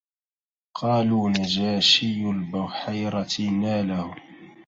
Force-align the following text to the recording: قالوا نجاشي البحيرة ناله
قالوا 0.77 1.29
نجاشي 1.29 2.29
البحيرة 2.29 3.41
ناله 3.41 4.15